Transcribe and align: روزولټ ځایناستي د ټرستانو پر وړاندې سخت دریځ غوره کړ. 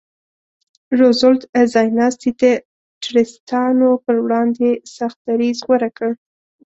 روزولټ 0.99 1.41
ځایناستي 1.73 2.29
د 2.41 2.43
ټرستانو 3.03 3.89
پر 4.05 4.15
وړاندې 4.25 4.69
سخت 4.97 5.17
دریځ 5.27 5.57
غوره 5.67 5.89
کړ. 5.97 6.11